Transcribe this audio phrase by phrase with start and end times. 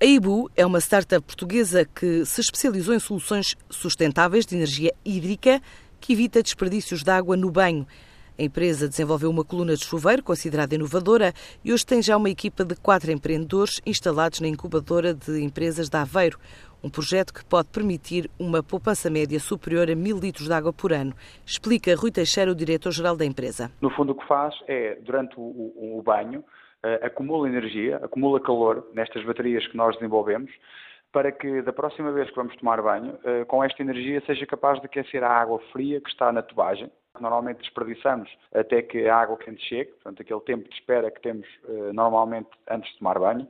[0.00, 5.60] A Ibu é uma startup portuguesa que se especializou em soluções sustentáveis de energia hídrica
[6.00, 7.84] que evita desperdícios de água no banho.
[8.38, 11.32] A empresa desenvolveu uma coluna de chuveiro considerada inovadora
[11.64, 15.96] e hoje tem já uma equipa de quatro empreendedores instalados na incubadora de empresas de
[15.96, 16.38] Aveiro,
[16.80, 20.92] um projeto que pode permitir uma poupança média superior a mil litros de água por
[20.92, 21.12] ano,
[21.44, 23.68] explica Rui Teixeira, o diretor-geral da empresa.
[23.80, 26.44] No fundo, o que faz é, durante o, o, o banho,
[27.02, 30.50] acumula energia, acumula calor nestas baterias que nós desenvolvemos,
[31.12, 34.78] para que da próxima vez que vamos tomar banho, uh, com esta energia seja capaz
[34.80, 36.90] de aquecer a água fria que está na tubagem.
[37.18, 41.46] Normalmente desperdiçamos até que a água quente chegue, portanto, aquele tempo de espera que temos
[41.64, 43.48] uh, normalmente antes de tomar banho.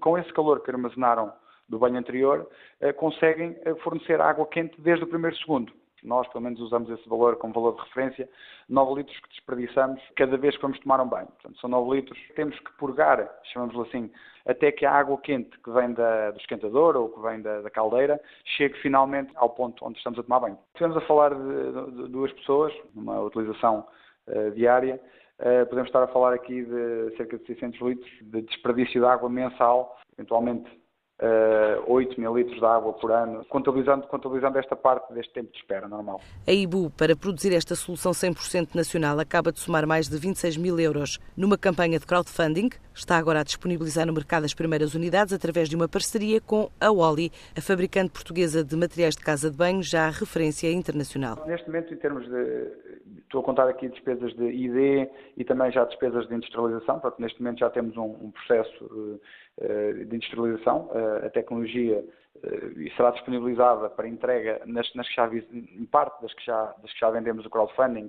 [0.00, 1.32] Com esse calor que armazenaram
[1.68, 2.50] do banho anterior,
[2.96, 3.54] conseguem
[3.84, 7.74] fornecer água quente desde o primeiro segundo nós pelo menos usamos esse valor como valor
[7.74, 8.28] de referência,
[8.68, 11.26] 9 litros que desperdiçamos cada vez que vamos tomar um banho.
[11.26, 12.18] Portanto, são 9 litros.
[12.34, 14.10] Temos que purgar, chamamos-lhe assim,
[14.46, 17.70] até que a água quente que vem da, do esquentador ou que vem da, da,
[17.70, 18.20] caldeira
[18.56, 20.58] chegue finalmente ao ponto onde estamos a tomar banho.
[20.74, 23.86] Estivemos a falar de, de, duas pessoas, numa utilização
[24.28, 25.00] uh, diária.
[25.38, 29.28] Uh, podemos estar a falar aqui de cerca de 600 litros de desperdício de água
[29.28, 30.79] mensal, eventualmente
[31.20, 35.58] uh, 8 mil litros de água por ano, contabilizando, contabilizando esta parte deste tempo de
[35.58, 36.20] espera normal.
[36.46, 40.78] A IBU, para produzir esta solução 100% nacional, acaba de somar mais de 26 mil
[40.80, 42.70] euros numa campanha de crowdfunding.
[42.94, 46.90] Está agora a disponibilizar no mercado as primeiras unidades através de uma parceria com a
[46.90, 51.44] Wally, a fabricante portuguesa de materiais de casa de banho, já referência internacional.
[51.46, 52.90] Neste momento, em termos de.
[53.30, 56.98] Estou a contar aqui despesas de ID e também já despesas de industrialização.
[56.98, 59.20] Portanto, neste momento já temos um, um processo
[59.62, 60.88] eh, de industrialização.
[60.94, 62.04] Eh, a tecnologia
[62.42, 66.92] eh, será disponibilizada para entrega nas, nas que já, em parte das que, já, das
[66.92, 68.08] que já vendemos o crowdfunding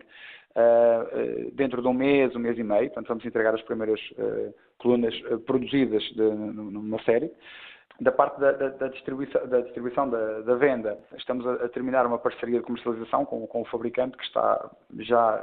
[1.54, 2.88] dentro de um mês, um mês e meio.
[2.88, 4.02] Portanto, vamos entregar as primeiras
[4.80, 7.32] colunas produzidas de, numa série.
[8.02, 12.08] Da parte da, da, da distribuição, da, distribuição da, da, venda, estamos a, a, terminar
[12.08, 14.72] uma parceria de comercialização com, com o fabricante que está
[15.02, 15.40] já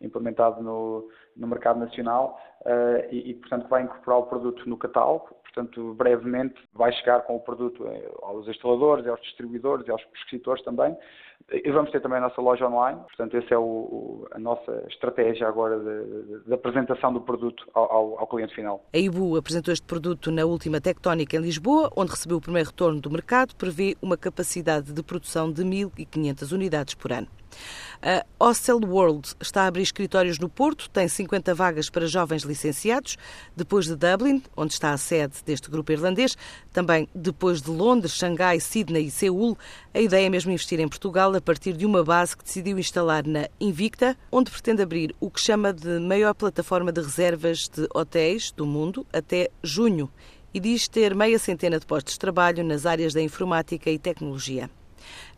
[0.00, 5.28] implementado no, no mercado nacional uh, e, e, portanto, vai incorporar o produto no catálogo.
[5.44, 10.64] Portanto, brevemente vai chegar com o produto eh, aos instaladores, aos distribuidores e aos prescritores
[10.64, 10.96] também.
[11.50, 13.00] E vamos ter também a nossa loja online.
[13.00, 18.26] Portanto, essa é o, o, a nossa estratégia agora de, apresentação do produto ao, ao,
[18.26, 18.84] cliente final.
[18.92, 23.00] A IBU apresentou este produto na última Tectónica em Lisboa, onde recebeu o primeiro retorno
[23.00, 27.28] do mercado, prevê uma capacidade de produção de 1.500 unidades por ano.
[28.04, 33.16] A Hostel World está a abrir escritórios no Porto, tem 50 vagas para jovens licenciados,
[33.56, 36.36] depois de Dublin, onde está a sede deste grupo irlandês,
[36.72, 39.56] também depois de Londres, Xangai, Sydney e Seul,
[39.94, 43.24] a ideia é mesmo investir em Portugal a partir de uma base que decidiu instalar
[43.24, 48.50] na Invicta, onde pretende abrir o que chama de maior plataforma de reservas de hotéis
[48.50, 50.10] do mundo até junho
[50.52, 54.68] e diz ter meia centena de postos de trabalho nas áreas da informática e tecnologia.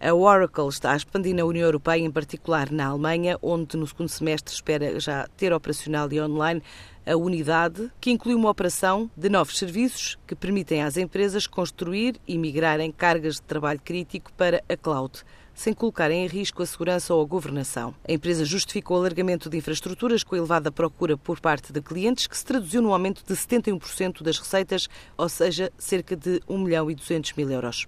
[0.01, 4.09] A Oracle está a expandir na União Europeia, em particular na Alemanha, onde no segundo
[4.09, 6.63] semestre espera já ter operacional e online
[7.07, 12.39] a unidade, que inclui uma operação de novos serviços que permitem às empresas construir e
[12.39, 15.23] migrarem cargas de trabalho crítico para a cloud
[15.55, 17.95] sem colocar em risco a segurança ou a governação.
[18.07, 22.27] A empresa justificou o alargamento de infraestruturas com a elevada procura por parte de clientes,
[22.27, 26.91] que se traduziu no aumento de 71% das receitas, ou seja, cerca de 1 milhão
[26.91, 27.87] e 200 mil euros.